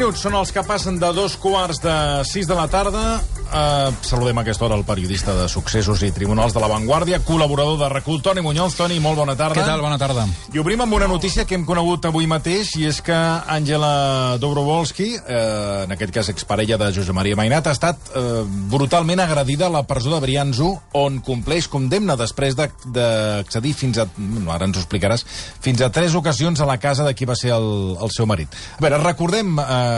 [0.00, 3.20] minuts són els que passen de dos quarts de sis de la tarda.
[3.50, 7.76] Uh, saludem a aquesta hora el periodista de Successos i Tribunals de la Vanguardia, col·laborador
[7.82, 8.76] de Recul, Toni Muñoz.
[8.78, 9.58] Toni, molt bona tarda.
[9.58, 9.82] Què tal?
[9.82, 10.24] Bona tarda.
[10.54, 13.16] I obrim amb una notícia que hem conegut avui mateix, i és que
[13.50, 15.40] Àngela Dobrovolski, eh,
[15.82, 18.24] en aquest cas exparella de Josep Maria Mainat, ha estat eh,
[18.72, 24.06] brutalment agredida a la presó de Brianzo, on compleix condemna després d'accedir fins a...
[24.16, 25.26] No, ara ens ho explicaràs,
[25.60, 28.54] fins a tres ocasions a la casa de qui va ser el, el seu marit.
[28.78, 29.89] A veure, recordem eh,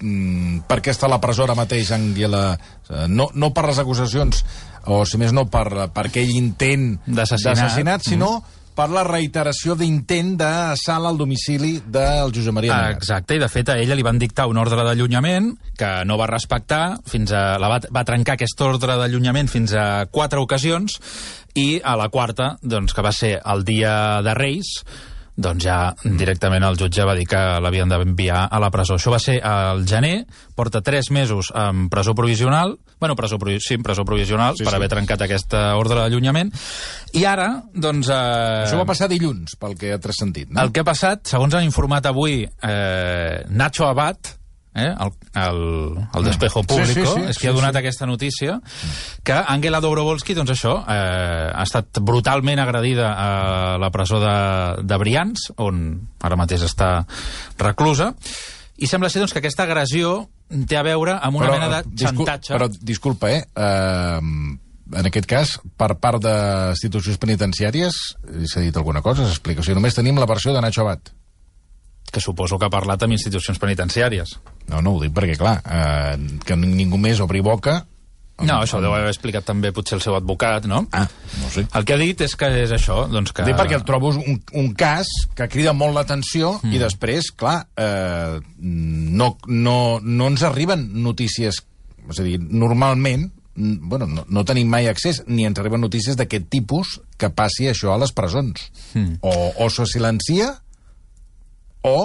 [0.00, 2.46] mm, per què està a la presó ara mateix Angela,
[2.88, 4.44] eh, no, no per les acusacions
[4.92, 7.56] o si més no per, per aquell intent D'assassinat.
[7.56, 8.34] d'assassinat, sinó
[8.74, 12.98] per la reiteració d'intent d'assalt al domicili del Josep Maria Mainat.
[12.98, 16.26] Exacte, i de fet a ella li van dictar un ordre d'allunyament que no va
[16.26, 20.98] respectar, fins a, la va, va trencar aquest ordre d'allunyament fins a quatre ocasions,
[21.54, 23.94] i a la quarta, doncs, que va ser el dia
[24.26, 24.74] de Reis,
[25.36, 28.94] doncs ja directament el jutge va dir que l'havien d'enviar a la presó.
[28.98, 33.76] Això va ser al gener, porta tres mesos en presó provisional, bueno, presó, provi sí,
[33.78, 34.76] presó provisional, Sí, per sí.
[34.76, 36.52] haver trencat aquest eh, ordre d'allunyament,
[37.18, 38.08] i ara, doncs...
[38.08, 40.50] Eh, Això va passar dilluns, pel que ha transcentit.
[40.50, 40.62] No?
[40.62, 44.30] el que ha passat, segons ha informat avui eh, Nacho Abad,
[44.74, 45.60] eh, el, el,
[46.18, 47.82] el d'Espejo Sí, Público, sí, sí, és qui sí, ha donat sí.
[47.82, 48.58] aquesta notícia,
[49.22, 54.34] que Angela Dobrovolski, doncs això, eh, ha estat brutalment agredida a la presó de,
[54.82, 55.84] de Brians, on
[56.22, 57.04] ara mateix està
[57.58, 58.12] reclusa,
[58.76, 60.24] i sembla ser doncs, que aquesta agressió
[60.68, 62.52] té a veure amb una mena de discul- xantatge.
[62.56, 63.44] Però, disculpa, eh?
[63.54, 64.58] Uh,
[64.94, 67.94] en aquest cas, per part d'institucions penitenciàries,
[68.50, 69.62] s'ha dit alguna cosa, s'explica.
[69.62, 71.14] O sigui, només tenim la versió de Nacho Abad.
[72.14, 74.38] Que suposo que ha parlat amb institucions penitenciàries.
[74.70, 76.14] No, no ho dic perquè, clar, uh,
[76.46, 77.82] que ningú més obri boca...
[78.42, 80.80] No, això ho deu haver explicat també potser el seu advocat, no?
[80.90, 81.04] Ah,
[81.38, 81.62] no sé.
[81.70, 83.44] El que ha dit és que és això, doncs que...
[83.46, 85.06] Dic perquè el trobo un, un cas
[85.38, 86.72] que crida molt l'atenció mm.
[86.74, 91.62] i després, clar, eh, no, no, no ens arriben notícies...
[92.10, 96.50] És a dir, normalment, bueno, no, no tenim mai accés, ni ens arriben notícies d'aquest
[96.50, 98.66] tipus que passi això a les presons.
[98.98, 99.22] Mm.
[99.22, 100.50] O, o se silencia
[101.84, 101.96] o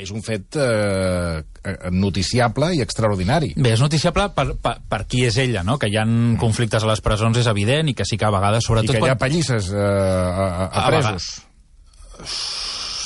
[0.00, 3.52] és un fet eh, eh, noticiable i extraordinari.
[3.58, 5.76] Bé, és noticiable per, per, per qui és ella, no?
[5.82, 6.06] Que hi ha
[6.40, 8.96] conflictes a les presons és evident i que sí que a vegades, I sobretot...
[8.96, 11.30] que hi ha pallisses eh, a, a, a A presos.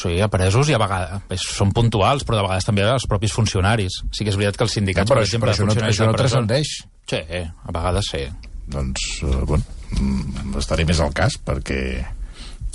[0.04, 4.02] Sí, a presos i a vegades són puntuals, però de vegades també els propis funcionaris.
[4.12, 6.18] Sí que és veritat que els sindicats, però, per exemple, però això no, això no
[6.18, 6.74] transcendeix.
[7.08, 8.26] Sí, a vegades sí.
[8.68, 9.64] doncs, eh, bueno,
[9.96, 11.80] mm, estaré més al cas, perquè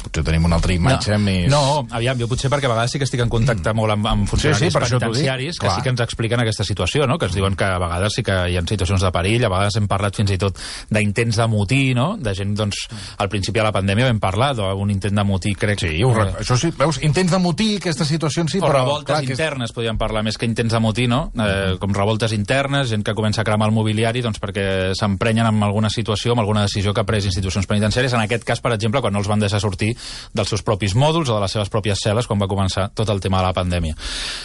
[0.10, 1.48] potser tenim una altra imatge no, més...
[1.52, 1.62] No,
[1.96, 3.78] aviam, jo potser perquè a vegades sí que estic en contacte mm.
[3.78, 5.76] molt amb, amb funcionaris Sí, sí, per penitenciaris que clar.
[5.78, 7.18] sí que ens expliquen aquesta situació, no?
[7.18, 9.78] que ens diuen que a vegades sí que hi ha situacions de perill, a vegades
[9.80, 10.60] hem parlat fins i tot
[10.90, 12.10] d'intents de motí, no?
[12.20, 12.86] de gent, doncs,
[13.18, 15.80] al principi de la pandèmia vam parlar d'un intent de motí, crec.
[15.86, 18.84] Sí, ho, rec- això sí, veus, intents de motí, aquestes situacions sí, o però...
[18.84, 21.22] revoltes clar, que internes, podríem parlar, més que intents de motí, no?
[21.40, 24.66] Eh, com revoltes internes, gent que comença a cremar el mobiliari doncs perquè
[24.98, 28.14] s'emprenyen amb alguna situació, amb alguna decisió que ha pres institucions penitenciàries.
[28.18, 29.94] En aquest cas, per exemple, quan no els van deixar sortir
[30.34, 33.22] dels seus propis mòduls o de les seves pròpies cel·les quan va començar tot el
[33.24, 33.96] tema de la pandèmia.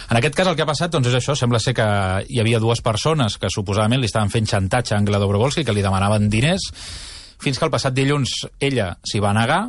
[0.09, 1.35] En aquest cas, el que ha passat doncs, és això.
[1.35, 1.87] Sembla ser que
[2.29, 5.85] hi havia dues persones que suposadament li estaven fent xantatge a Angela Dobrovolski, que li
[5.85, 6.71] demanaven diners,
[7.41, 9.63] fins que el passat dilluns ella s'hi va negar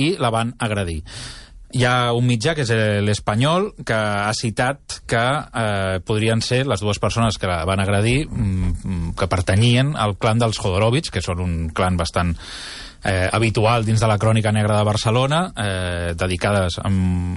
[0.00, 1.02] i la van agredir.
[1.74, 2.70] Hi ha un mitjà, que és
[3.02, 8.28] l'Espanyol, que ha citat que eh, podrien ser les dues persones que la van agredir
[8.28, 12.36] mm, que pertanyien al clan dels Jodorowicz, que són un clan bastant
[13.04, 17.36] eh, habitual dins de la crònica negra de Barcelona, eh, dedicades en,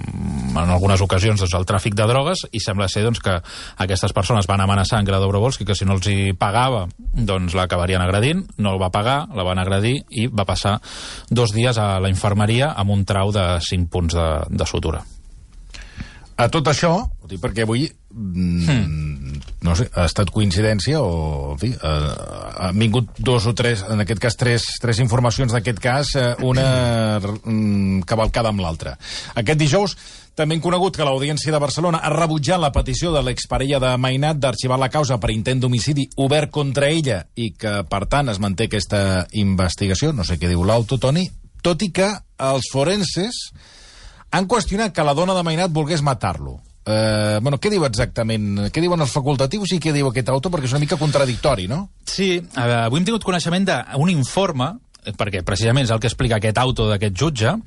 [0.55, 3.35] en algunes ocasions doncs, al tràfic de drogues, i sembla ser doncs, que
[3.83, 8.45] aquestes persones van amenaçar Angela Dobrovolski que si no els hi pagava doncs l'acabarien agredint,
[8.57, 10.77] no el va pagar, la van agredir i va passar
[11.29, 15.03] dos dies a la infermeria amb un trau de 5 punts de, de sutura.
[16.37, 19.06] A tot això, ho dic perquè avui, mm,
[19.65, 22.11] no sé, ha estat coincidència o, en fi, eh,
[22.67, 27.17] han vingut dos o tres, en aquest cas tres, tres informacions d'aquest cas, eh, una
[27.19, 28.97] mm, cavalcada amb l'altra.
[29.35, 29.97] Aquest dijous
[30.37, 34.37] també hem conegut que l'Audiència de Barcelona ha rebutjat la petició de l'exparella de Mainat
[34.37, 38.67] d'arxivar la causa per intent d'homicidi obert contra ella i que, per tant, es manté
[38.69, 41.25] aquesta investigació, no sé què diu l'auto, Toni,
[41.65, 42.11] tot i que
[42.45, 43.47] els forenses
[44.29, 46.59] han qüestionat que la dona de Mainat volgués matar-lo.
[46.87, 48.69] Eh, bueno, què diu exactament?
[48.71, 50.51] Què diuen els facultatius i què diu aquest auto?
[50.53, 51.81] Perquè és una mica contradictori, no?
[52.07, 54.71] Sí, eh, avui hem tingut coneixement d'un informe,
[55.03, 57.57] eh, perquè precisament és el que explica aquest auto d'aquest jutge,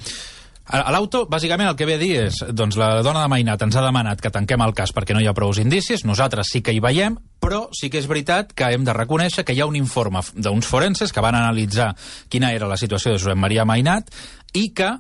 [0.71, 3.83] l'auto, bàsicament, el que ve a dir és doncs la dona de Mainat ens ha
[3.83, 6.81] demanat que tanquem el cas perquè no hi ha prou indicis, nosaltres sí que hi
[6.81, 10.23] veiem, però sí que és veritat que hem de reconèixer que hi ha un informe
[10.37, 11.95] d'uns forenses que van analitzar
[12.29, 14.13] quina era la situació de Josep Maria Mainat
[14.55, 14.93] i que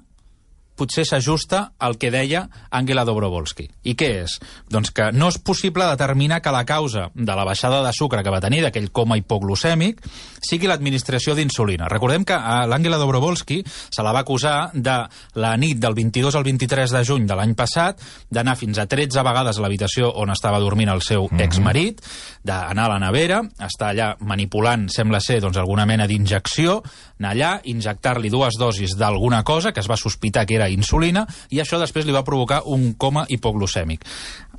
[0.80, 3.68] potser s'ajusta al que deia Angela Dobrovolsky.
[3.84, 4.38] I què és?
[4.72, 8.32] Doncs que no és possible determinar que la causa de la baixada de sucre que
[8.32, 10.00] va tenir, d'aquell coma hipoglucèmic,
[10.40, 11.88] sigui l'administració d'insulina.
[11.92, 14.96] Recordem que a l'Àngela Dobrovolsky se la va acusar de
[15.40, 18.00] la nit del 22 al 23 de juny de l'any passat
[18.30, 22.00] d'anar fins a 13 vegades a l'habitació on estava dormint el seu exmarit,
[22.44, 26.78] d'anar a la nevera, estar allà manipulant, sembla ser, doncs, alguna mena d'injecció,
[27.18, 31.60] anar allà, injectar-li dues dosis d'alguna cosa que es va sospitar que era insulina, i
[31.60, 34.04] això després li va provocar un coma hipoglucèmic.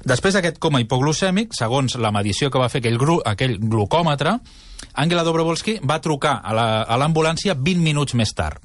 [0.06, 4.38] Després d'aquest coma hipoglucèmic, segons la medició que va fer aquell, glu, aquell glucòmetre,
[4.94, 8.58] Angela Dobrovolsky va trucar a la- l'ambulància 20 minuts més tard.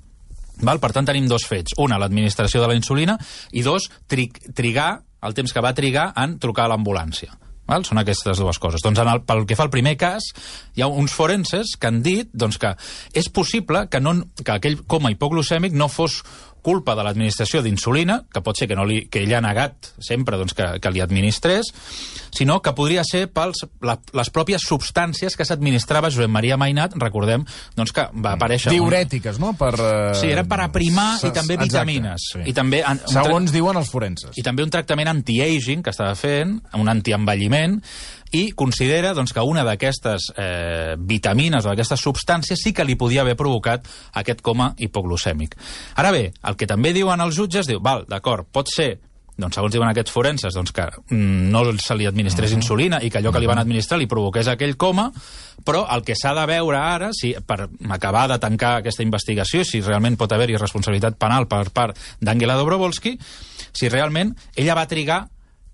[0.63, 0.81] Val?
[0.81, 1.75] Per tant, tenim dos fets.
[1.77, 3.19] Una, l'administració de la insulina,
[3.53, 7.33] i dos, tri trigar, el temps que va trigar en trucar a l'ambulància.
[7.67, 7.85] Val?
[7.87, 8.83] Són aquestes dues coses.
[8.85, 10.31] Doncs en el, pel que fa al primer cas,
[10.77, 12.75] hi ha uns forenses que han dit doncs, que
[13.17, 16.23] és possible que, no, que aquell coma hipoglucèmic no fos
[16.67, 20.37] culpa de l'administració d'insulina, que pot ser que, no li, que ell ha negat sempre
[20.41, 21.71] doncs, que, que li administrés,
[22.35, 27.47] sinó que podria ser pels la, les pròpies substàncies que s'administrava Josep Maria Mainat, recordem
[27.79, 28.73] doncs, que va aparèixer...
[28.75, 29.55] un- Diurètiques, no?
[29.57, 32.27] Per, eh, Sí, eren per aprimar i també exacte, vitamines.
[32.35, 32.43] sí.
[32.51, 34.35] I també un Segons diuen els forenses.
[34.37, 37.79] i també un tractament anti-aging que estava fent, un antienvelliment,
[38.33, 43.23] i considera doncs, que una d'aquestes eh, vitamines o d'aquestes substàncies sí que li podia
[43.23, 45.57] haver provocat aquest coma hipoglucèmic.
[45.97, 48.97] Ara bé, el que també diuen els jutges, diu, val, d'acord, pot ser
[49.37, 53.21] doncs segons diuen aquests forenses, doncs que mm, no se li administrés insulina i que
[53.21, 55.11] allò que li van administrar li provoqués aquell coma,
[55.67, 59.83] però el que s'ha de veure ara, si, per acabar de tancar aquesta investigació, si
[59.85, 63.17] realment pot haver-hi responsabilitat penal per part d'Angela Dobrovolsky,
[63.77, 65.27] si realment ella va trigar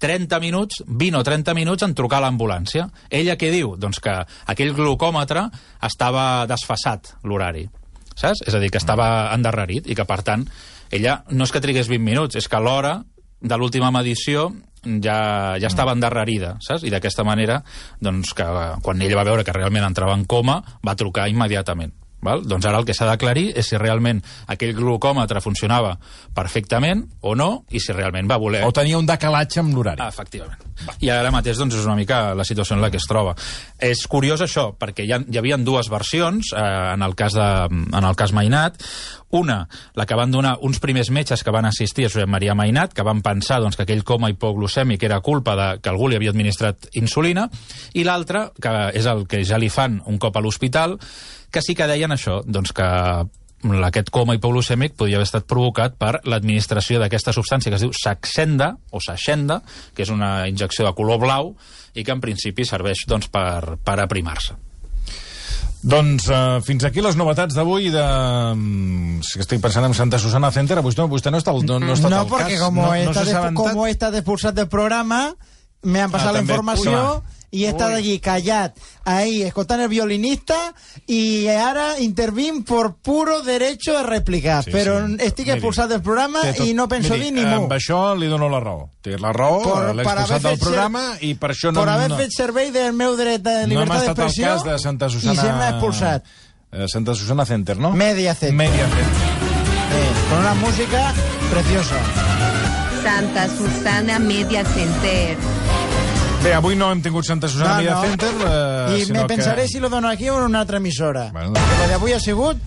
[0.02, 2.88] 30 minuts, 20 o 30 minuts en trucar a l'ambulància.
[3.10, 3.76] Ella què diu?
[3.78, 4.16] Doncs que
[4.50, 5.46] aquell glucòmetre
[5.86, 7.68] estava desfasat, l'horari.
[8.12, 8.42] Saps?
[8.44, 10.44] És a dir, que estava endarrerit i que, per tant,
[10.92, 12.98] ella no és que trigués 20 minuts, és que l'hora
[13.42, 14.50] de l'última medició
[14.82, 16.84] ja, ja estava endarrerida, saps?
[16.84, 17.62] I d'aquesta manera,
[18.02, 18.46] doncs, que
[18.82, 21.94] quan ella va veure que realment entrava en coma, va trucar immediatament.
[22.22, 22.44] Val?
[22.46, 24.22] Doncs ara el que s'ha d'aclarir és si realment
[24.52, 25.96] aquell glucòmetre funcionava
[26.34, 28.62] perfectament o no, i si realment va voler...
[28.66, 30.02] O tenia un decalatge amb l'horari.
[30.02, 30.62] Ah, efectivament.
[31.02, 33.34] I ara mateix doncs, és una mica la situació en la que es troba.
[33.82, 36.62] És curiós això, perquè hi, ha, hi havia dues versions eh,
[36.94, 38.78] en, el cas de, en el cas Mainat.
[39.32, 39.62] Una,
[39.96, 43.06] la que van donar uns primers metges que van assistir a Josep Maria Mainat, que
[43.06, 46.90] van pensar doncs, que aquell coma hipoglucèmic era culpa de que algú li havia administrat
[47.00, 47.48] insulina,
[47.96, 50.98] i l'altra, que és el que ja li fan un cop a l'hospital,
[51.52, 52.88] que sí que deien això, doncs que
[53.86, 58.72] aquest coma hipoglucèmic podia haver estat provocat per l'administració d'aquesta substància que es diu Saxenda,
[58.90, 59.60] o Saxenda,
[59.94, 61.52] que és una injecció de color blau
[61.94, 64.56] i que en principi serveix doncs, per, per aprimar-se.
[65.82, 68.02] Doncs uh, fins aquí les novetats d'avui de...
[68.54, 70.78] mm, que estic pensant en Santa Susana Center.
[70.82, 72.60] Vostè, vostè no està, al- no, no està No, al porque cas.
[72.62, 73.72] como, no, no está s'ha de, assabentat.
[73.72, 75.34] como está expulsado del programa,
[75.82, 77.22] me han pasado Ah, la información
[77.54, 78.74] y he estado allí callat,
[79.04, 80.72] ahí, escoltant el violinista
[81.06, 84.64] y ahora intervin por puro derecho de replicar.
[84.64, 85.16] Sí, pero sí.
[85.20, 87.64] estic Miri, expulsat del programa tot- y no penso Miri, dir ni mu.
[87.66, 88.88] Amb això li dono la raó.
[89.02, 91.80] Té la raó, Por- l'he per expulsat del fet ser- programa i per això no...
[91.80, 95.10] por haver no, fet servei del meu dret de no llibertat estat cas de Santa
[95.10, 95.34] Susana...
[95.34, 96.24] i se m'ha expulsat.
[96.72, 97.92] Eh, Santa Susana Center, no?
[97.92, 98.54] Media Center.
[98.56, 99.04] Media Center.
[99.92, 101.12] Eh, con una música
[101.50, 102.00] preciosa.
[103.02, 105.36] Santa Susana Media Center.
[106.42, 109.68] Bé, avui no hem tingut Santa Susana Media Center, eh, I me pensaré que...
[109.68, 111.28] si lo dono aquí o en una altra emissora.
[111.30, 111.52] Bueno.
[111.52, 111.68] Bueno.
[111.70, 112.58] Perquè d'avui ha sigut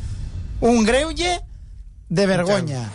[0.62, 1.34] un greuge
[2.08, 2.86] de vergonya.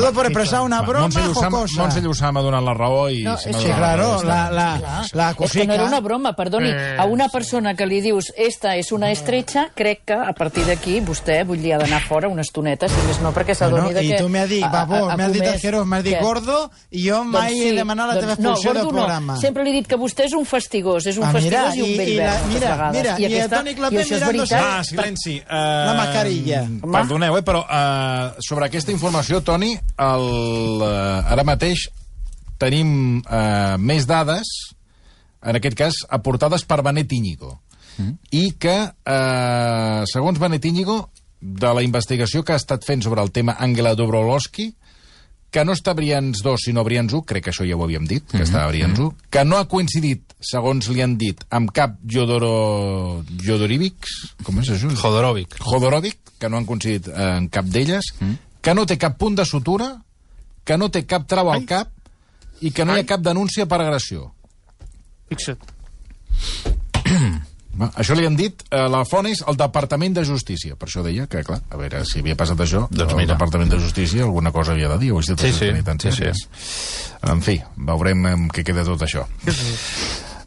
[0.00, 1.80] Todo por expresar una broma Montse Llussà, jocosa.
[1.82, 3.22] Montse Llussà m'ha donat la raó i...
[3.26, 4.54] No, si és m'ha Sí, donat claro, raó, la, està.
[4.54, 4.70] la,
[5.12, 5.74] la És que no cosica...
[5.74, 6.70] era una broma, perdoni.
[6.98, 11.00] A una persona que li dius esta és una estretxa, crec que a partir d'aquí
[11.04, 14.10] vostè, vull ha d'anar fora una estoneta, si més no, perquè s'adoni Bueno, de I
[14.14, 14.18] que...
[14.22, 17.66] tu m'has dit, babó, ha m'has dit asquerós, m'has dit gordo, i jo mai Doncs
[17.66, 19.34] he demanat la teva doncs no, expulsió del gordo programa.
[19.34, 19.40] No.
[19.40, 21.82] Sempre li he dit que vostè és un fastigós, és un Ah, mira, fastigós i
[21.82, 24.10] un i- vell i la- verd, mira, mira, i el aquesta, Toni Clapé i és
[24.10, 24.78] mirándose- veritat.
[24.80, 25.36] Ah, silenci.
[25.40, 25.54] Uh,
[25.90, 26.62] La mascarilla.
[26.80, 30.26] Perdoneu, eh, però uh, sobre aquesta informació, Toni, el,
[30.82, 31.88] uh, ara mateix
[32.60, 34.50] tenim uh, més dades,
[35.40, 37.56] en aquest cas, aportades per Benet Íñigo.
[37.96, 38.18] Mm.
[38.36, 41.00] I que, uh, segons Benet Íñigo,
[41.40, 44.74] de la investigació que ha estat fent sobre el tema Angela Dobrolowski,
[45.50, 48.22] que no està Brians 2 sinó Brians 1, crec que això ja ho havíem dit,
[48.22, 48.46] que mm -hmm.
[48.46, 53.24] estava Brians 1, que no ha coincidit, segons li han dit, amb cap Jodoro...
[53.42, 54.88] Jodorivics, com és això?
[54.94, 55.56] Jodorovic.
[55.58, 58.34] Jodorovic, que no han coincidit eh, en cap d'elles, mm.
[58.60, 59.92] Que no té cap punt de sutura,
[60.64, 61.88] que no té cap trau al cap
[62.60, 64.32] i que no hi ha cap denúncia per agressió.
[65.30, 65.58] Fixa't.
[67.80, 70.74] Va, això li han dit, eh, la font és el Departament de Justícia.
[70.76, 73.28] Per això deia que, clar, a veure si havia passat això, Doncs el.
[73.30, 76.36] Departament de Justícia alguna cosa havia de dir, o Sí, sí, penitenciàries.
[76.50, 79.24] sí, En fi, veurem en què queda tot això.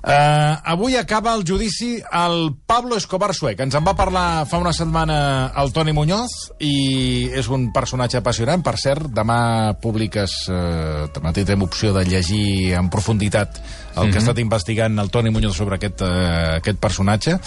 [0.03, 3.61] Uh, avui acaba el judici al Pablo Escobar suec.
[3.63, 8.59] Ens en va parlar fa una setmana el Toni Muñoz i és un personatge apassionant.
[8.65, 13.61] Per cert, demà publiques, uh, demà tindrem opció de llegir en profunditat
[13.95, 17.37] el que ha estat investigant el Toni Muñoz sobre aquest, uh, aquest personatge.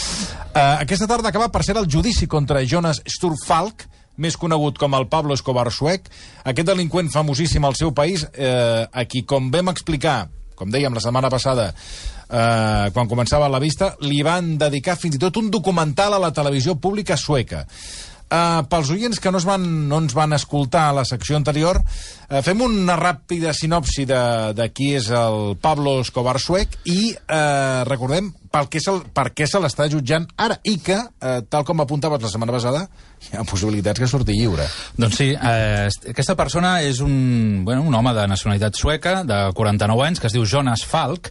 [0.55, 3.85] Uh, aquesta tarda acaba, per cert, el judici contra Jonas Sturfalk,
[4.17, 6.09] més conegut com el Pablo Escobar suec,
[6.45, 11.05] aquest delinqüent famosíssim al seu país, eh, a qui, com vam explicar, com dèiem la
[11.05, 11.75] setmana passada,
[12.29, 16.35] eh, quan començava la vista, li van dedicar fins i tot un documental a la
[16.35, 17.67] televisió pública sueca.
[18.27, 21.79] Uh, pels oients que no, es van, no ens van escoltar a la secció anterior,
[21.79, 24.23] uh, fem una ràpida sinopsi de,
[24.59, 29.47] de qui és el Pablo Escobar suec i uh, recordem pel què se, per què
[29.47, 32.83] se l'està jutjant ara i que, uh, tal com apuntaves la setmana passada,
[33.29, 34.67] hi ha possibilitats que surti lliure.
[34.99, 40.07] Doncs sí, eh, aquesta persona és un, bueno, un home de nacionalitat sueca, de 49
[40.07, 41.31] anys, que es diu Jonas Falk,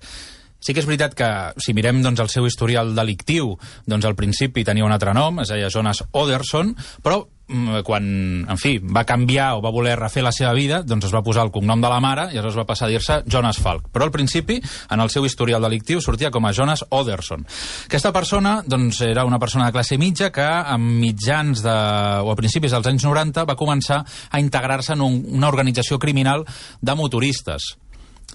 [0.66, 1.30] Sí que és veritat que,
[1.62, 3.54] si mirem doncs, el seu historial delictiu,
[3.86, 6.72] doncs al principi tenia un altre nom, es deia Jonas Oderson,
[7.06, 8.08] però mm, quan,
[8.50, 11.46] en fi, va canviar o va voler refer la seva vida, doncs es va posar
[11.46, 13.92] el cognom de la mare i aleshores va passar a dir-se Jonas Falk.
[13.94, 14.58] Però al principi,
[14.90, 17.46] en el seu historial delictiu, sortia com a Jonas Oderson.
[17.86, 21.78] Aquesta persona, doncs, era una persona de classe mitja que a mitjans de,
[22.26, 26.50] o a principis dels anys 90 va començar a integrar-se en un, una organització criminal
[26.82, 27.76] de motoristes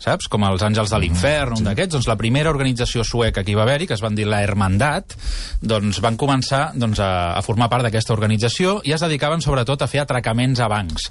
[0.01, 0.29] saps?
[0.31, 1.95] Com els Àngels de l'Infern, un d'aquests.
[1.97, 5.17] Doncs la primera organització sueca que hi va haver-hi, que es van dir la Hermandat,
[5.61, 9.91] doncs van començar doncs, a, a formar part d'aquesta organització i es dedicaven sobretot a
[9.91, 11.11] fer atracaments a bancs.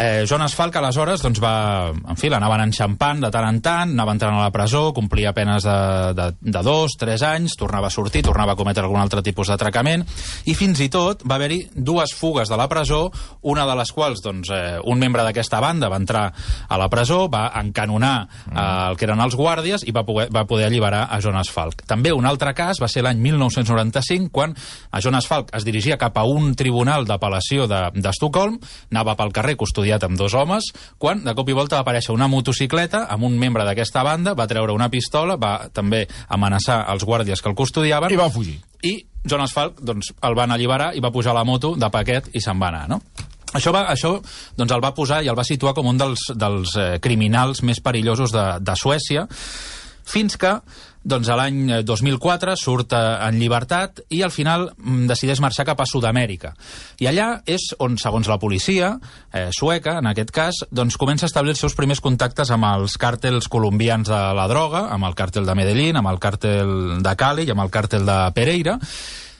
[0.00, 1.90] Eh, Jonas Falk, aleshores, doncs va...
[1.90, 5.64] En fi, l'anaven enxampant de tant en tant, anava entrant a la presó, complia penes
[5.66, 5.78] de,
[6.14, 10.04] de, de dos, tres anys, tornava a sortir, tornava a cometre algun altre tipus d'atracament,
[10.46, 13.08] i fins i tot va haver-hi dues fugues de la presó,
[13.50, 16.28] una de les quals, doncs, eh, un membre d'aquesta banda va entrar
[16.68, 20.46] a la presó, va encanonar eh, el que eren els guàrdies i va poder, va
[20.46, 21.82] poder alliberar a Jonas Falk.
[21.90, 26.22] També un altre cas va ser l'any 1995, quan a Jonas Falk es dirigia cap
[26.22, 30.64] a un tribunal d'apel·lació d'Estocolm, de, anava pel carrer custodiat amb dos homes,
[30.98, 34.46] quan de cop i volta va aparèixer una motocicleta amb un membre d'aquesta banda, va
[34.46, 38.12] treure una pistola, va també amenaçar els guàrdies que el custodiaven...
[38.12, 38.58] I va fugir.
[38.82, 42.30] I Jonas Falk doncs, el van alliberar i va pujar a la moto de paquet
[42.34, 43.00] i se'n va anar, no?
[43.54, 44.18] Això, va, això
[44.56, 47.80] doncs el va posar i el va situar com un dels, dels eh, criminals més
[47.80, 49.24] perillosos de, de Suècia,
[50.08, 50.52] fins que
[51.04, 55.86] doncs, l'any 2004 surt eh, en llibertat i al final mm, decideix marxar cap a
[55.88, 56.54] Sud-amèrica.
[57.02, 58.94] I allà és on, segons la policia
[59.32, 62.98] eh, sueca, en aquest cas, doncs comença a establir els seus primers contactes amb els
[63.00, 67.46] càrtels colombians de la droga, amb el càrtel de Medellín, amb el càrtel de Cali
[67.48, 68.78] i amb el càrtel de Pereira,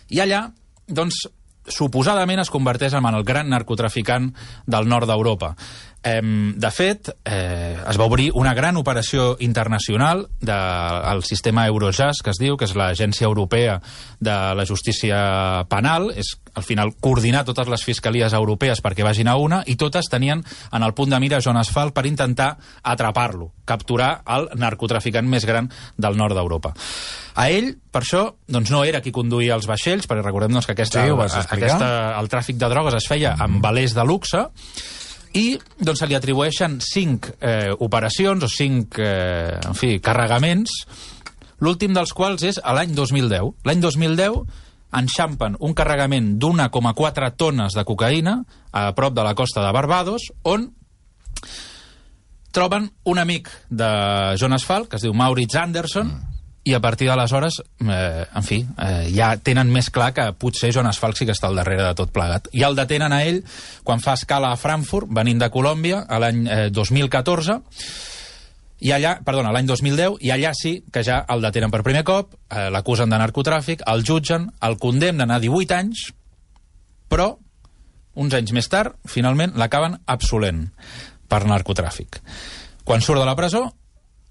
[0.08, 0.46] i allà,
[0.88, 1.26] doncs,
[1.68, 4.30] suposadament es converteix en el gran narcotraficant
[4.66, 5.54] del nord d'Europa.
[6.02, 12.30] Eh, de fet, eh, es va obrir una gran operació internacional del sistema Eurojust, que
[12.30, 13.80] es diu, que és l'Agència Europea
[14.20, 19.36] de la Justícia Penal, és al final coordinar totes les fiscalies europees perquè vagin a
[19.38, 24.22] una, i totes tenien en el punt de mira Jonas Falk per intentar atrapar-lo, capturar
[24.26, 26.74] el narcotraficant més gran del nord d'Europa.
[27.38, 30.74] A ell, per això, doncs no era qui conduïa els vaixells, perquè recordem doncs, que
[30.74, 31.14] aquesta, Sí,
[31.58, 34.46] aquesta, el tràfic de drogues es feia amb velers de luxe,
[35.36, 40.72] i doncs, se li atribueixen cinc eh, operacions o cinc eh, en fi, carregaments,
[41.64, 43.52] l'últim dels quals és a l'any 2010.
[43.68, 44.40] L'any 2010
[44.98, 48.38] enxampen un carregament d'1,4 tones de cocaïna
[48.72, 50.70] a prop de la costa de Barbados, on
[52.56, 53.90] troben un amic de
[54.40, 56.37] Jonas Falk, que es diu Maurits Anderson, mm.
[56.64, 60.98] I a partir d'aleshores, eh, en fi, eh, ja tenen més clar que potser Jonas
[60.98, 62.50] Falk sí que està al darrere de tot plegat.
[62.52, 63.42] I el detenen a ell
[63.84, 67.60] quan fa escala a Frankfurt, venint de Colòmbia, a l'any eh, 2014,
[68.80, 72.36] i allà, perdona, l'any 2010, i allà sí que ja el detenen per primer cop,
[72.50, 76.04] eh, l'acusen de narcotràfic, el jutgen, el condemnen a 18 anys,
[77.08, 77.32] però
[78.18, 80.66] uns anys més tard, finalment, l'acaben absolent
[81.30, 82.20] per narcotràfic.
[82.84, 83.64] Quan surt de la presó,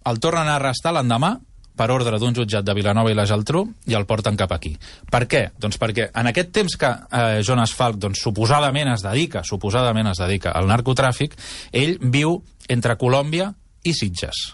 [0.08, 1.38] el tornen a arrestar l'endemà
[1.78, 4.74] per ordre d'un jutjat de Vilanova i la Geltrú i el porten cap aquí.
[5.12, 5.44] Per què?
[5.62, 10.22] Doncs perquè en aquest temps que eh, Jonas Falk doncs, suposadament es dedica, suposadament es
[10.24, 11.38] dedica al narcotràfic,
[11.72, 13.52] ell viu entre Colòmbia
[13.88, 14.48] i Sitges.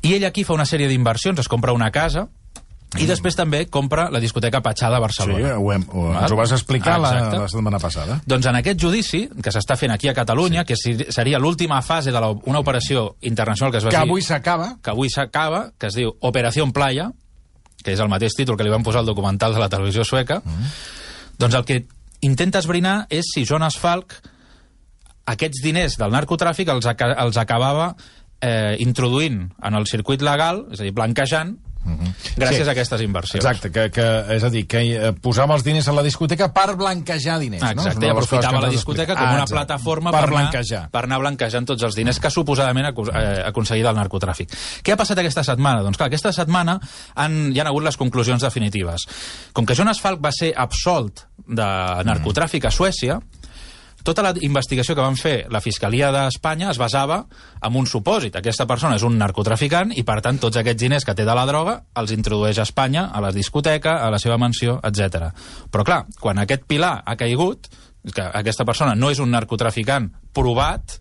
[0.00, 2.28] I ell aquí fa una sèrie d'inversions, es compra una casa,
[2.98, 5.52] i després també compra la discoteca Patxà de Sí, Barcelona.
[5.58, 7.38] ho hem, ho, ens ho vas explicar la, Exacte.
[7.38, 8.20] la setmana passada.
[8.26, 10.96] Doncs en aquest judici, que s'està fent aquí a Catalunya, sí.
[10.96, 14.08] que seria l'última fase d'una operació internacional que es va Que dir...
[14.08, 14.76] avui s'acaba.
[14.82, 17.12] que avui s'acaba, que es diu Operació Playa,
[17.84, 20.42] que és el mateix títol que li van posar al documental de la televisió sueca,
[20.44, 20.66] mm.
[21.38, 21.86] doncs el que
[22.22, 24.18] intenta esbrinar és si Jonas Falk
[25.30, 27.94] aquests diners del narcotràfic els, els acabava
[28.42, 32.12] eh, introduint en el circuit legal, és a dir, blanquejant, -huh.
[32.36, 32.68] gràcies Sí.
[32.68, 33.44] a aquestes inversions.
[33.44, 34.06] Exacte, que, que,
[34.36, 37.70] és a dir, que eh, posàvem els diners a la discoteca per blanquejar diners, no?
[37.70, 39.54] Exacte, una i aprofitava la discoteca com una exacte.
[39.54, 40.78] plataforma per, per, blanquejar.
[40.78, 44.52] anar, per anar blanquejant tots els diners que suposadament acus, eh, aconseguia del narcotràfic.
[44.82, 45.82] Què ha passat aquesta setmana?
[45.82, 46.78] Doncs clar, aquesta setmana
[47.14, 49.06] han, hi han hagut les conclusions definitives.
[49.52, 51.66] Com que Jonas Falk va ser absolt de
[52.04, 53.20] narcotràfic a Suècia,
[54.06, 57.20] tota la investigació que van fer la Fiscalia d'Espanya es basava
[57.62, 58.36] en un supòsit.
[58.38, 61.46] Aquesta persona és un narcotraficant i, per tant, tots aquests diners que té de la
[61.48, 65.30] droga els introdueix a Espanya, a la discoteca, a la seva mansió, etc.
[65.70, 67.68] Però, clar, quan aquest pilar ha caigut,
[68.14, 71.00] que aquesta persona no és un narcotraficant provat,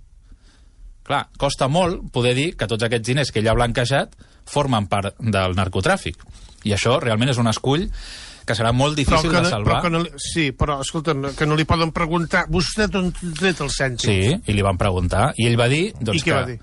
[1.07, 4.17] clar, costa molt poder dir que tots aquests diners que ell ha blanquejat
[4.49, 6.19] formen part del narcotràfic.
[6.67, 7.87] I això realment és un escull
[8.49, 9.77] que serà molt difícil que de no, salvar.
[9.77, 13.11] però que no, li- sí, però, escolta, no- que no li poden preguntar vostè d'on
[13.37, 14.09] tret el cèntim?
[14.09, 15.29] Sí, i li van preguntar.
[15.37, 15.91] I ell va dir...
[15.99, 16.59] Doncs, I què que va dir?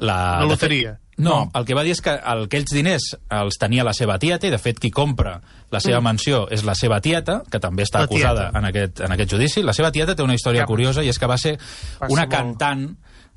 [0.00, 0.94] La, La loteria.
[0.94, 4.14] Fet, no, el que va dir és que el, aquells diners els tenia la seva
[4.18, 5.34] tieta, i de fet qui compra
[5.70, 8.58] la seva mansió és la seva tieta, que també està La acusada tieta.
[8.62, 9.62] en aquest, en aquest judici.
[9.62, 12.24] La seva tieta té una història Ja, curiosa, i és que va ser passa una
[12.24, 12.32] molt.
[12.32, 12.86] cantant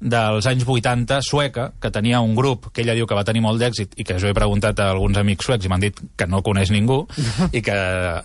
[0.04, 3.62] dels anys 80 sueca, que tenia un grup que ella diu que va tenir molt
[3.62, 6.44] d'èxit i que jo he preguntat a alguns amics suecs i m'han dit que no
[6.44, 7.06] coneix ningú
[7.58, 7.78] i que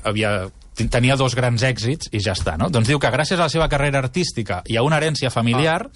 [0.02, 0.48] havia
[0.86, 2.70] tenia dos grans èxits i ja està, no?
[2.70, 5.88] Doncs diu que gràcies a la seva carrera artística i a una herència familiar,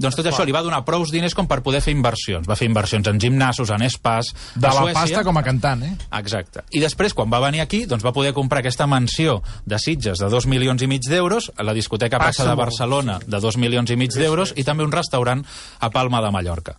[0.00, 2.46] doncs tot això li va donar prous diners com per poder fer inversions.
[2.48, 4.94] Va fer inversions en gimnasos, en spas, De la Suècia.
[5.00, 5.92] pasta com a cantant, eh?
[6.20, 6.62] Exacte.
[6.70, 10.30] I després, quan va venir aquí, doncs va poder comprar aquesta mansió de Sitges de
[10.30, 12.56] 2 milions i mig d'euros, la discoteca Passa Plaça de.
[12.56, 15.44] Barcelona de 2 milions i mig d'euros, i també un restaurant
[15.80, 16.78] a Palma de Mallorca.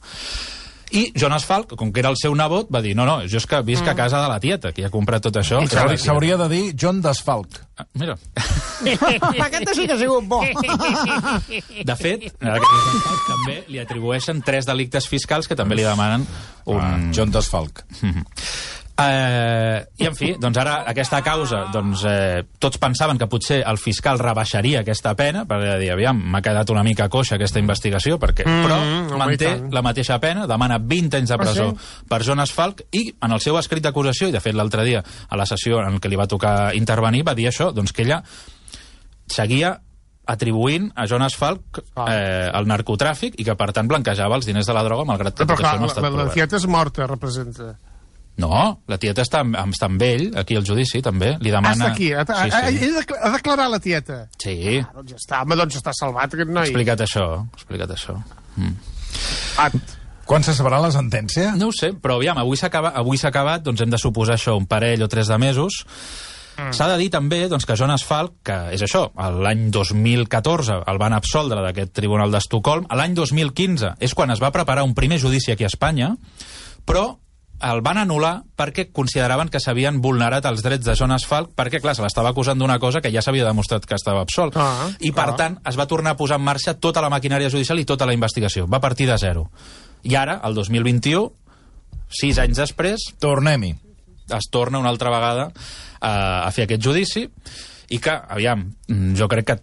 [0.91, 3.45] I Jonas Falk, com que era el seu nebot, va dir, no, no, jo és
[3.47, 5.61] que visc a casa de la tieta, que ha comprat tot això.
[5.67, 7.61] S'hauria- tieta." S'hauria de dir John Desfalc.
[7.77, 8.17] Ah, Mira,
[9.45, 10.41] Aquest sí que ha sigut bo.
[10.41, 16.27] de fet, Falk també li atribueixen tres delictes fiscals que també li demanen
[16.65, 17.83] un, Ah, John Desfalc.
[19.09, 23.79] Eh, I, en fi, doncs ara aquesta causa, doncs eh, tots pensaven que potser el
[23.81, 28.45] fiscal rebaixaria aquesta pena, perquè dir, aviam, m'ha quedat una mica coixa aquesta investigació, perquè,
[28.47, 29.69] mm, però manté tant.
[29.73, 31.91] la mateixa pena, demana 20 anys de presó sí?
[32.09, 35.39] per Jonas Falk, i en el seu escrit d'acusació, i de fet l'altre dia, a
[35.39, 38.21] la sessió en què li va tocar intervenir, va dir això, doncs que ella
[39.31, 39.77] seguia
[40.31, 44.75] atribuint a Jonas Falk eh, el narcotràfic i que, per tant, blanquejava els diners de
[44.77, 46.35] la droga, malgrat que Però tot clar, això no ha la, estat la, la provat.
[46.37, 47.73] tieta és morta, representa.
[48.37, 51.35] No, la tieta està, amb- està amb ell, aquí al judici, també.
[51.41, 51.85] Li Ah, demana...
[51.85, 52.11] està aquí.
[52.13, 52.91] Ha, ha, Sí, ha, sí.
[52.95, 54.27] ha, ha declarat la tieta.
[54.41, 54.79] sí.
[54.79, 56.63] Ah, doncs ja està, home, doncs està salvat aquest noi.
[56.69, 58.17] explicat això, explicat això.
[59.57, 59.69] Ah,
[60.25, 61.55] Quan se sabrà la sentència?
[61.57, 64.37] No ho sé, però aviam, avui s'ha acaba, avui s'ha acabat, doncs hem de suposar
[64.37, 65.81] això, un parell o tres de mesos.
[66.57, 66.71] Mm.
[66.77, 71.13] S'ha de dir també doncs, que Jonas Falk, que és això, l'any 2014 el van
[71.17, 75.65] absoldre d'aquest tribunal d'Estocolm, l'any 2015 és quan es va preparar un primer judici aquí
[75.67, 76.13] a Espanya,
[76.85, 77.17] però
[77.65, 81.95] el van anul·lar perquè consideraven que s'havien vulnerat els drets de Jonas Falk, perquè, clar,
[81.97, 84.57] se l'estava acusant d'una cosa que ja s'havia demostrat que estava absolt.
[84.57, 85.37] Ah, I, per clar.
[85.37, 88.15] tant, es va tornar a posar en marxa tota la maquinària judicial i tota la
[88.17, 88.67] investigació.
[88.67, 89.49] Va partir de zero.
[90.03, 91.31] I ara, el 2021,
[92.11, 93.75] sis anys després, Tornem-hi.
[94.31, 97.27] es torna una altra vegada eh, a fer aquest judici
[97.91, 98.69] i que, aviam,
[99.17, 99.59] jo crec que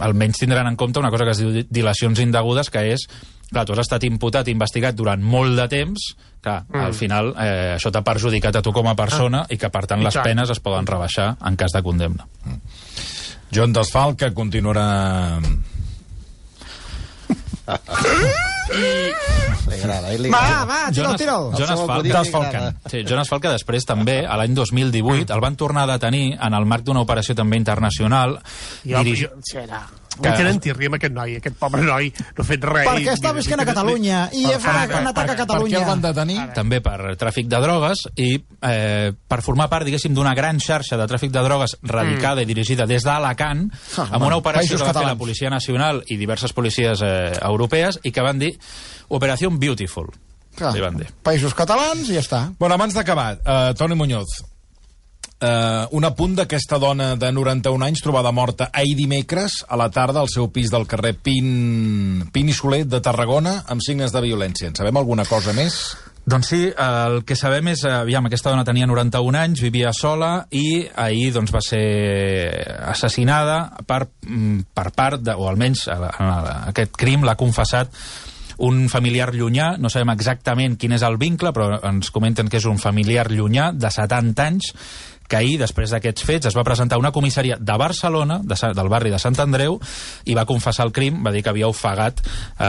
[0.00, 3.06] almenys tindran en compte una cosa que es diu dilacions indegudes, que és
[3.54, 6.08] clar, tu has estat imputat i investigat durant molt de temps,
[6.44, 6.80] que mm.
[6.84, 9.52] al final eh, això t'ha perjudicat a tu com a persona ah.
[9.52, 10.26] i que, per tant, I les tant.
[10.26, 12.26] penes es poden rebaixar en cas de condemna.
[13.54, 15.40] John Desfalc, que continuarà...
[20.18, 21.52] Li Va, va, tiro, tiro.
[21.56, 21.78] Jonas
[22.26, 22.54] Desfalcant.
[22.54, 22.90] agrada.
[22.90, 26.64] Sí, Jonas que després també, a l'any 2018, el van tornar a detenir en el
[26.66, 28.40] marc d'una operació també internacional.
[28.84, 29.58] jo, dirigi- jo, sí,
[30.14, 30.36] Que- Que...
[30.38, 32.86] tenen tirri amb aquest noi, aquest pobre noi, no ha fet res.
[32.86, 35.78] Perquè està visquent a Catalunya i Per- per- per- un atac a Per què Catalunya.
[35.78, 36.38] el van detenir?
[36.54, 38.28] també per tràfic de drogues i
[38.62, 42.86] eh, per formar part, diguéssim, d'una gran xarxa de tràfic de drogues radicada i dirigida
[42.86, 45.16] des d'Alacant, Ah, amb una operació que va fer la.
[45.16, 48.58] Policia Nacional i diverses policies eh, europees i que van dir
[49.08, 50.08] Operació Beautiful.
[50.54, 51.08] Clar, Li van dir.
[51.22, 52.52] Països catalans i ja està.
[52.58, 54.44] Bueno, abans d'acabar, uh, Toni Muñoz,
[55.40, 60.20] uh, un apunt d'aquesta dona de 91 anys trobada morta ahir dimecres a la tarda
[60.20, 64.68] al seu pis del carrer Pin, Pin i Soler de Tarragona amb signes de violència.
[64.70, 65.96] En sabem alguna cosa més?
[66.24, 70.46] Doncs sí, el que sabem és, eh, aviam, aquesta dona tenia 91 anys, vivia sola
[70.50, 71.82] i ahir doncs, va ser
[72.80, 77.92] assassinada per, mm, per part, de, o almenys eh, en aquest crim l'ha confessat
[78.58, 82.64] un familiar llunyà, no sabem exactament quin és el vincle, però ens comenten que és
[82.70, 84.72] un familiar llunyà de 70 anys
[85.28, 88.90] que ahir, després d'aquests fets, es va presentar a una comissaria de Barcelona, de, del
[88.92, 89.78] barri de Sant Andreu,
[90.24, 92.66] i va confessar el crim, va dir que havia ofegat eh,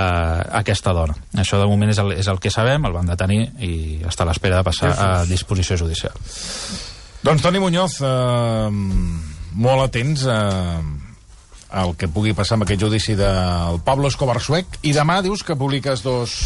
[0.61, 1.17] aquesta dona.
[1.41, 3.73] Això de moment és el, és el que sabem, el van detenir i
[4.07, 6.15] està a l'espera de passar a disposició judicial.
[7.25, 8.69] Doncs Toni Muñoz, eh,
[9.55, 10.79] molt atents eh,
[11.75, 14.79] al que pugui passar amb aquest judici del Pablo Escobar suec.
[14.87, 16.39] I demà dius que publiques dos...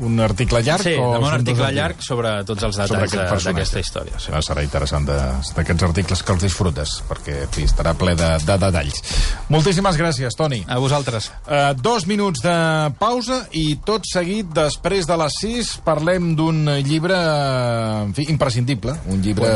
[0.00, 0.82] un article llarg?
[0.82, 4.18] Sí, o demà un article llarg sobre tots els detalls d'aquesta història.
[4.18, 4.30] Sí.
[4.34, 5.18] Ah, serà interessant de-
[5.56, 9.02] d'aquests articles que els disfrutes, perquè fi, estarà ple de, de detalls.
[9.48, 10.62] Moltíssimes gràcies, Toni.
[10.68, 11.30] A vosaltres.
[11.46, 12.56] Uh, dos minuts de
[12.98, 18.94] pausa i tot seguit, després de les 6, parlem d'un llibre eh, en fi, imprescindible.
[19.12, 19.46] Un llibre...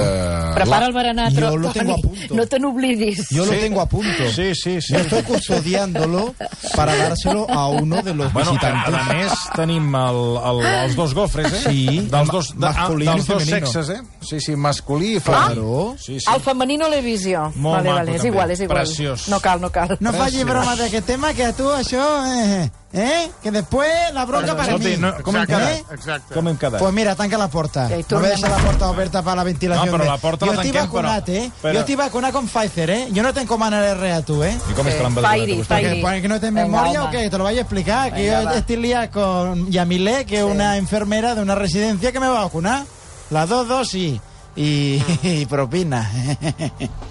[0.54, 2.02] Prepara el berenar, Yo Tro- lo tengo a Toni.
[2.02, 2.34] punto.
[2.34, 3.28] No te n'oblidis.
[3.30, 4.30] Yo lo tengo a punto.
[4.34, 4.92] Sí, sí, sí.
[4.94, 6.34] Yo estoy custodiándolo
[6.76, 8.94] para dárselo a uno de los Bueno, a, visitantes.
[8.94, 11.62] a més, tenim el, el, els dos gofres, eh?
[11.64, 14.00] Sí, dels dos, de, masculí dels dos sexes, eh?
[14.20, 15.54] Sí, sí, masculí i femení.
[15.60, 15.96] Claro.
[15.98, 16.26] Sí, sí.
[16.32, 17.46] El femení no l'he vist jo.
[17.56, 18.34] Molt vale, maco, vale, és també.
[18.34, 18.82] igual, és igual.
[18.84, 19.28] Preciós.
[19.32, 19.96] No cal, no cal.
[20.00, 22.04] No facis broma d'aquest tema, que tu això...
[22.30, 23.30] Eh, eh?
[23.42, 24.96] Que després la bronca para Escolti, mí.
[24.98, 25.92] no, com hem quedat?
[25.92, 26.34] exacte.
[26.34, 26.80] Com hem quedat?
[26.80, 27.88] Pues mira, tanca la puerta.
[27.88, 29.86] Ja No deixa la porta oberta para la ventilación.
[29.86, 31.52] No, però la porta Yo la estoy tanquem, vacunat, però- eh?
[31.62, 33.08] però- Yo estoy vacunat con Pfizer, eh?
[33.12, 34.56] Yo no tengo manera a tu, eh?
[34.70, 35.64] I com és que l'han vacunat a?
[35.64, 35.94] Fairi.
[35.96, 37.08] Que, pues, que no memoria home.
[37.08, 37.30] o qué?
[37.30, 38.12] Te lo a explicar.
[38.12, 38.54] Que Venga, yo va.
[38.56, 42.44] estoy liada con Yamile, que es una enfermera de una residencia que me va a
[42.44, 42.84] vacunar.
[43.30, 44.20] Las dos dosis.
[44.56, 46.10] Y, y propina.